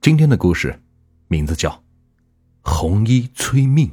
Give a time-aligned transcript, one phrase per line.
[0.00, 0.80] 今天的故事
[1.26, 1.70] 名字叫
[2.62, 3.88] 《红衣催命》。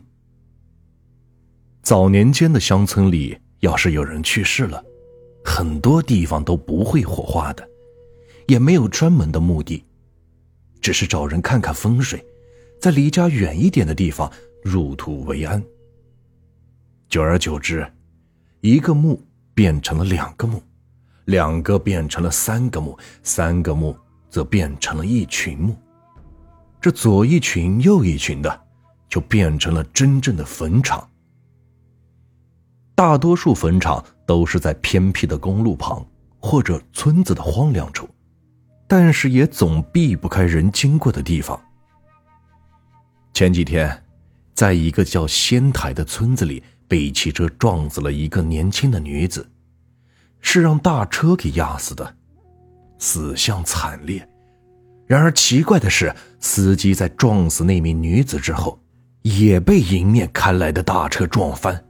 [1.82, 4.82] 早年间的乡村里，要是有人去世了，
[5.44, 7.68] 很多地方都不会火化的，
[8.48, 9.84] 也没有专门的墓地，
[10.80, 12.24] 只是找人看看风水，
[12.80, 14.32] 在离家远一点的地方
[14.64, 15.62] 入土为安。
[17.10, 17.86] 久而久之，
[18.62, 19.20] 一个墓
[19.56, 20.62] 变成了两个墓，
[21.26, 23.98] 两个变成了三个墓，三个墓
[24.30, 25.76] 则变成了一群墓。
[26.86, 28.62] 这左一群右一群的，
[29.10, 31.10] 就变成了真正的坟场。
[32.94, 36.06] 大多数坟场都是在偏僻的公路旁
[36.40, 38.08] 或者村子的荒凉处，
[38.86, 41.60] 但是也总避不开人经过的地方。
[43.34, 44.04] 前几天，
[44.54, 46.62] 在一个叫仙台的村子里。
[46.88, 49.50] 被汽车撞死了一个年轻的女子，
[50.40, 52.16] 是让大车给压死的，
[53.00, 54.30] 死相惨烈。
[55.08, 58.80] 然而奇怪的是，司机在撞死那名女子之后，
[59.22, 61.84] 也被迎面开来的大车撞翻，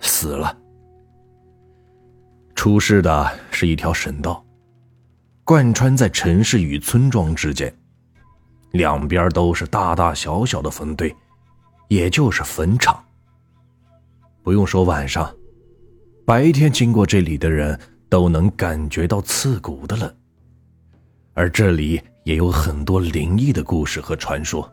[0.00, 0.56] 死了。
[2.54, 4.44] 出事的是一条省道，
[5.44, 7.74] 贯穿在城市与村庄之间，
[8.72, 11.14] 两边都是大大小小的坟堆，
[11.88, 13.02] 也就是坟场。
[14.42, 15.34] 不用说晚上，
[16.26, 17.78] 白天经过这里的人
[18.10, 20.14] 都能感觉到刺骨的冷。
[21.32, 24.72] 而这里也有很多灵异的故事和传说，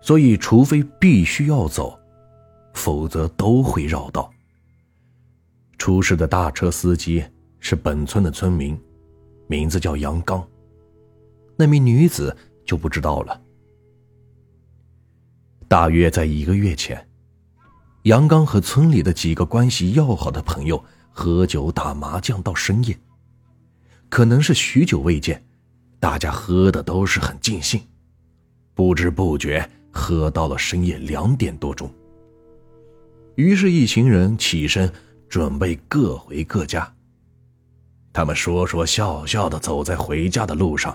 [0.00, 2.00] 所以除非必须要走，
[2.72, 4.30] 否则都会绕道。
[5.76, 7.22] 出事的大车司机
[7.60, 8.74] 是本村的村民，
[9.48, 10.42] 名字叫杨刚。
[11.56, 13.38] 那名女子就不知道了。
[15.68, 17.06] 大约在一个月前。
[18.04, 22.98] 杨刚和村里的几个关系要好的朋友喝酒打麻将到深夜，
[24.08, 25.44] 可能是许久未见，
[26.04, 27.80] 大家喝的都是很尽兴，
[28.74, 31.90] 不知不觉喝到了深夜两点多钟。
[33.36, 34.92] 于是，一行人起身
[35.30, 36.94] 准备各回各家。
[38.12, 40.94] 他们说说笑笑的走在回家的路上，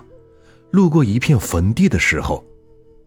[0.70, 2.44] 路过一片坟地的时候。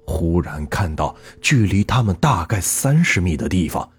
[0.06, 3.90] 忽然看到，距离他们大概三十米的地方，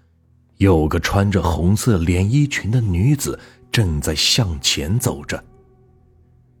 [0.57, 3.39] 有个穿着红色连衣裙的女子
[3.71, 5.43] 正在向前走着。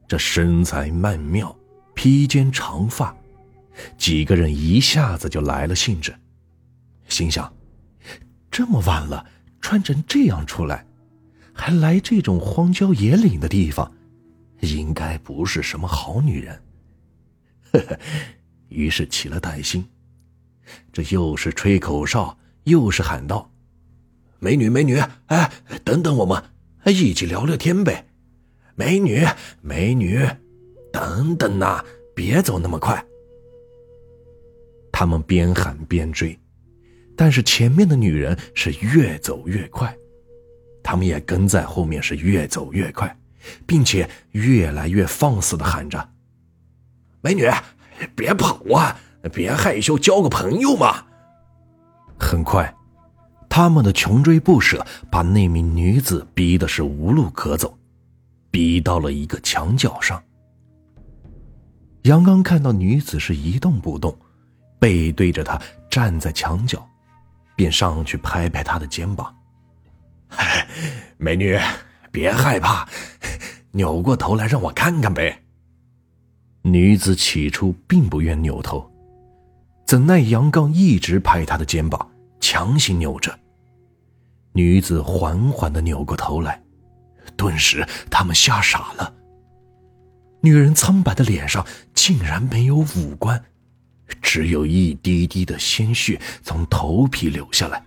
[0.07, 1.55] 这身材曼妙，
[1.93, 3.15] 披肩长发，
[3.97, 6.15] 几个人一下子就来了兴致，
[7.07, 7.51] 心想：
[8.51, 9.25] 这么晚了，
[9.59, 10.85] 穿成这样出来，
[11.53, 13.91] 还来这种荒郊野岭的地方，
[14.61, 16.61] 应该不是什么好女人。
[17.71, 17.99] 呵呵。
[18.69, 19.87] 于是起了歹心，
[20.91, 23.49] 这又是吹口哨，又是喊道
[24.39, 25.51] ：“美女，美女，哎，
[25.83, 26.43] 等等我们，
[26.85, 28.04] 一起聊聊天呗！
[28.75, 29.25] 美女，
[29.61, 30.27] 美女，
[30.91, 33.03] 等等呐，别走那么快。”
[34.91, 36.37] 他们边喊边追，
[37.15, 39.95] 但是前面的女人是越走越快，
[40.83, 43.17] 他们也跟在后面是越走越快，
[43.65, 46.09] 并且越来越放肆的喊着
[47.21, 47.49] ：“美女！”
[48.13, 48.99] 别跑啊！
[49.31, 51.05] 别害羞，交个朋友嘛。
[52.19, 52.75] 很快，
[53.49, 57.77] 他们的穷追不舍把那名女子逼的是无路可走，
[58.55, 60.23] 逼到了一个墙角上。
[62.03, 64.17] 杨刚看到女子是一动不动，
[64.79, 66.87] 背对着他站在墙角，
[67.53, 69.35] 便上去拍拍她的肩膀
[71.19, 71.59] ：“美女，
[72.13, 72.87] 别害怕，
[73.71, 75.43] 扭过头来让我看看呗。”
[76.63, 78.89] 女子起初并不愿扭头，
[79.85, 83.37] 怎奈杨刚一直拍她的肩膀，强行扭着。
[84.53, 86.63] 女子缓缓的扭过头来，
[87.35, 89.13] 顿时他们吓傻了。
[90.41, 93.43] 女人苍白的脸上竟然没有五官，
[94.21, 97.83] 只有一滴滴的鲜血从头皮流下来。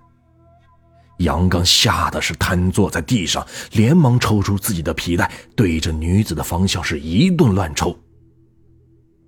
[1.19, 7.97] 杨刚吓得是瘫坐在地上，连忙抽出自己的皮带，对着女子的方向是一顿乱抽。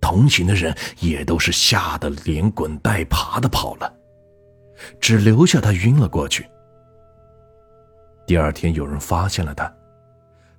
[0.01, 3.93] 同行的人也都是吓得连滚带爬的跑了，
[5.01, 6.47] 只留下他晕了过去。
[8.27, 9.73] 第二天有人发现了他，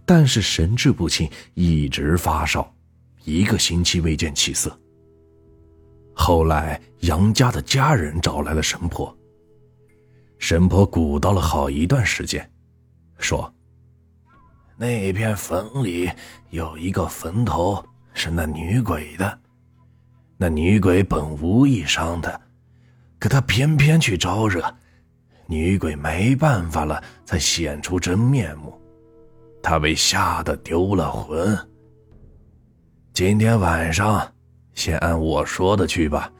[0.05, 2.73] 但是神志不清，一直发烧，
[3.23, 4.77] 一个星期未见起色。
[6.13, 9.15] 后来杨家的家人找来了神婆，
[10.37, 12.51] 神婆鼓捣了好一段时间，
[13.17, 13.53] 说
[14.77, 16.09] ：“那片坟里
[16.49, 17.83] 有一个坟头。”
[18.13, 19.39] 是那女鬼的，
[20.35, 22.37] 那女鬼本无意伤他，
[23.17, 24.61] 可他偏偏去招惹，
[25.47, 28.77] 女鬼没办法了，才显出真面目，
[29.61, 31.57] 他被吓得丢了魂。
[33.13, 34.27] 今天晚上，
[34.73, 36.31] 先按我说的去吧，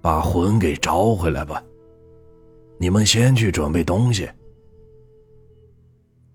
[0.00, 1.62] 把魂给招回来吧。
[2.78, 4.28] 你们先去准备东西。”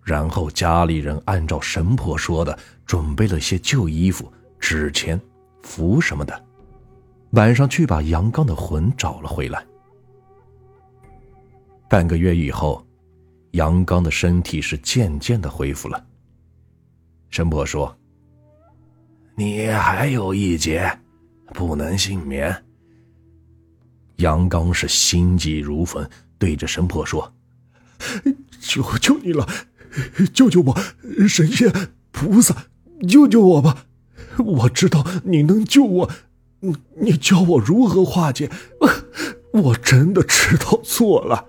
[0.03, 5.19] 然后家里人按照神婆说的，准备了些旧衣服、纸钱、
[5.61, 6.45] 符什么的，
[7.31, 9.63] 晚上去把杨刚的魂找了回来。
[11.87, 12.83] 半个月以后，
[13.51, 16.03] 杨刚的身体是渐渐的恢复了。
[17.31, 17.97] 神婆说
[19.35, 20.99] ：“你还有一劫，
[21.53, 22.53] 不能幸免。”
[24.17, 26.07] 杨刚是心急如焚，
[26.37, 27.33] 对着神婆说
[28.59, 29.47] ：“求求你了！”
[30.33, 30.77] 救救我，
[31.27, 31.71] 神仙
[32.11, 32.67] 菩萨，
[33.07, 33.85] 救救我吧！
[34.37, 36.11] 我知道你能救我，
[36.59, 38.49] 你你教我如何化解？
[39.53, 41.45] 我真的知道错了。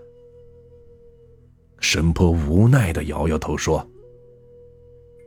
[1.79, 3.89] 神婆无奈的摇摇头说：“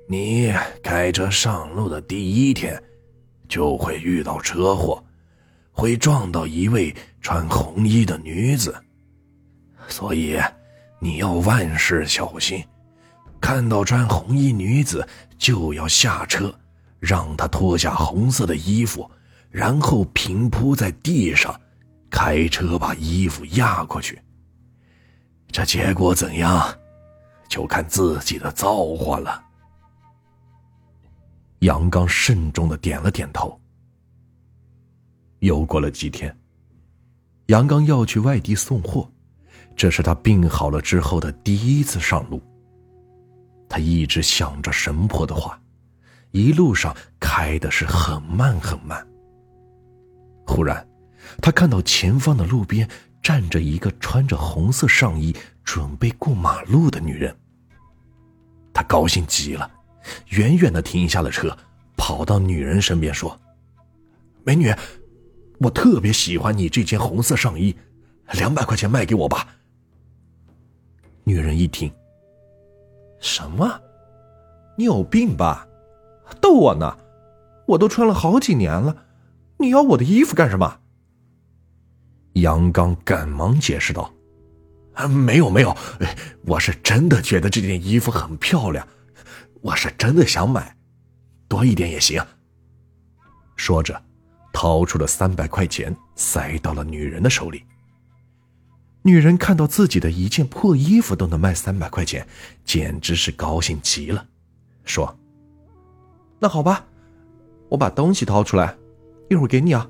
[0.07, 0.53] 你
[0.83, 2.81] 开车上路的第一天，
[3.49, 5.03] 就会遇到车祸，
[5.71, 8.75] 会撞到一位穿红衣的女子，
[9.87, 10.39] 所以
[10.99, 12.63] 你要万事小心。”
[13.41, 15.07] 看到穿红衣女子，
[15.37, 16.53] 就要下车，
[16.99, 19.09] 让她脱下红色的衣服，
[19.51, 21.59] 然后平铺在地上，
[22.09, 24.19] 开车把衣服压过去。
[25.51, 26.75] 这结果怎样，
[27.47, 29.44] 就看自己的造化了。
[31.59, 33.59] 杨刚慎重的点了点头。
[35.39, 36.35] 又过了几天，
[37.47, 39.09] 杨刚要去外地送货，
[39.75, 42.41] 这是他病好了之后的第一次上路。
[43.67, 45.59] 他一直想着神婆的话，
[46.31, 49.05] 一路上开的是很慢很慢。
[50.45, 50.87] 忽然，
[51.41, 52.87] 他看到前方的路边
[53.21, 57.35] 站着一个穿着红色上衣、准备过马路的女人。
[58.73, 59.69] 他高兴极了，
[60.29, 61.55] 远远的停下了车，
[61.95, 63.39] 跑到女人身边说
[64.43, 64.73] ：“美女，
[65.59, 67.75] 我特别喜欢你这件红色上衣，
[68.33, 69.47] 两百块钱卖给我吧。”
[71.23, 71.91] 女人一听。
[73.19, 73.79] 什么？
[74.77, 75.67] 你有病吧？
[76.41, 76.97] 逗我呢！
[77.65, 78.95] 我都穿了好几年了，
[79.57, 80.79] 你要我的衣服干什么？
[82.33, 84.13] 杨刚赶忙解释道
[84.93, 85.75] ：“啊没有没有，
[86.45, 88.85] 我是真的觉得这件衣服很漂亮，
[89.65, 90.77] 我是真的想买，
[91.47, 92.23] 多一点也行。”
[93.57, 93.99] 说着，
[94.53, 97.63] 掏出了三百块钱，塞到了女人的手里。
[99.01, 102.27] 女人看到自己的一件破衣服都能卖三百块钱，
[102.63, 104.27] 简直是高兴极了，
[104.83, 105.17] 说
[106.37, 106.85] ：“那好吧，
[107.69, 108.77] 我把东西掏出来，
[109.31, 109.89] 一会儿给你啊。”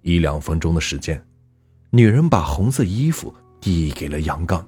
[0.00, 1.22] 一两分钟的时间，
[1.90, 4.66] 女人把红色衣服递给了杨刚。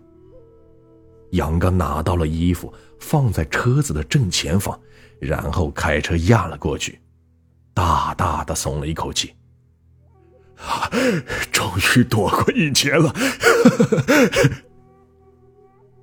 [1.32, 4.78] 杨刚拿到了衣服，放在车子的正前方，
[5.18, 7.00] 然后开车压了过去，
[7.74, 9.34] 大大的松了一口气。
[11.50, 13.12] 终于躲过一劫了，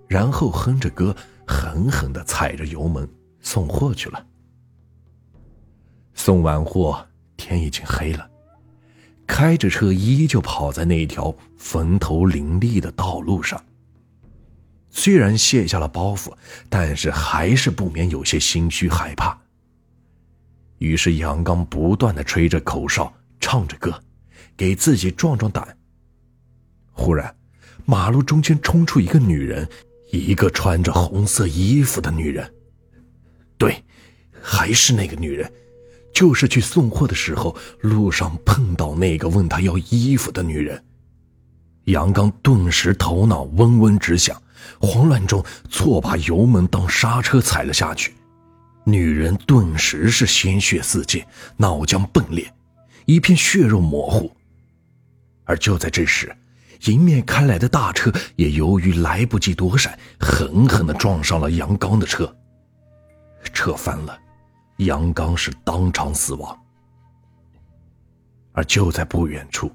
[0.08, 1.16] 然后哼着歌，
[1.48, 3.08] 狠狠的踩着油门
[3.40, 4.26] 送货去了。
[6.14, 8.30] 送完货，天已经黑了，
[9.26, 13.64] 开着车依旧跑在那条坟头林立的道路上。
[15.00, 16.34] 虽然卸下了包袱，
[16.68, 19.40] 但是还是不免有些心虚害怕。
[20.80, 23.98] 于是杨刚不断的吹着口哨，唱着歌。
[24.58, 25.78] 给自己壮壮胆。
[26.92, 27.34] 忽然，
[27.86, 29.66] 马路中间冲出一个女人，
[30.12, 32.54] 一个穿着红色衣服的女人。
[33.58, 33.82] 对，
[34.42, 35.50] 还是那个女人，
[36.14, 40.84] 就是去送货的时候路上碰到那个问他要衣服的女人。
[41.86, 44.44] 杨刚顿时头脑嗡嗡直响，
[44.80, 48.14] 慌乱中错把油门当刹车踩了下去，
[48.84, 51.26] 女人顿时是鲜血四溅，
[51.58, 52.54] 脑浆迸裂，
[53.06, 54.32] 一片血肉模糊。
[55.46, 56.36] 而就在这时，
[56.86, 62.34] 迎面开来的大车也由于来不及躲闪，狠狠地撞上了杨刚的车。
[63.54, 64.18] 车翻了，
[64.78, 66.58] 杨刚是当场死亡。
[68.52, 69.72] 而就在不远处，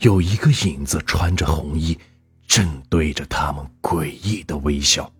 [0.00, 1.98] 有一个影子穿着红衣，
[2.46, 5.10] 正对着他们诡异的微笑。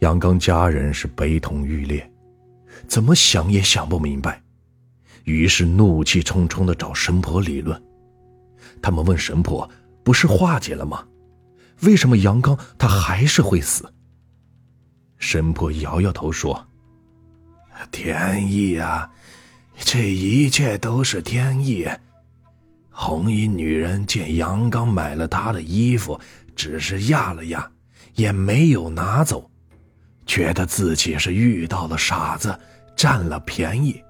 [0.00, 2.10] 杨刚家人是悲痛欲裂，
[2.86, 4.42] 怎么想也想不明白。
[5.24, 7.82] 于是怒气冲冲的找神婆理论，
[8.80, 9.68] 他们问神婆
[10.04, 11.04] ：“不是化解了吗？
[11.82, 13.92] 为什么杨刚他还是会死？”
[15.18, 16.68] 神婆摇摇头说
[17.90, 19.10] ：“天意啊，
[19.78, 21.88] 这一切都是天意。
[22.98, 26.18] 红衣女人见杨刚买了她的衣服，
[26.56, 27.70] 只是压了压，
[28.14, 29.50] 也没有拿走，
[30.24, 32.58] 觉得自己是遇到了傻子，
[32.96, 34.02] 占了便宜。”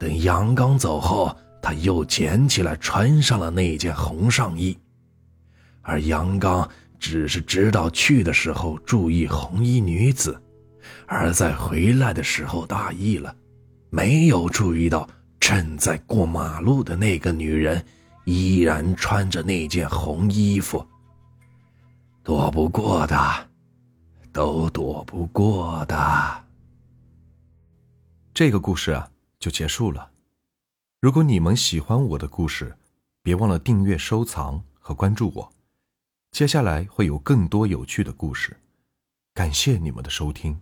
[0.00, 4.74] 等杨刚走后，他又捡起来穿上了那件红上衣。
[5.82, 6.66] 而杨刚
[6.98, 10.40] 只是知道去的时候注意红衣女子，
[11.04, 13.36] 而在回来的时候大意了，
[13.90, 15.06] 没有注意到
[15.40, 17.84] 正在过马路的那个女人
[18.24, 20.86] 依然穿着那件红衣服。
[22.22, 23.48] 躲不过的，
[24.30, 26.44] 都躲不过的。
[28.32, 30.12] 这个故事啊，就结束了。
[31.00, 32.76] 如果你们喜欢我的故事，
[33.22, 35.52] 别忘了订阅、收藏和关注我。
[36.30, 38.56] 接下来会有更多有趣的故事，
[39.34, 40.60] 感谢你们的收听。